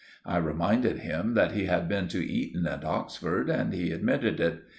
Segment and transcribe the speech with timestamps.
[0.25, 4.63] I reminded him that he had been to Eton and Oxford, and he admitted it.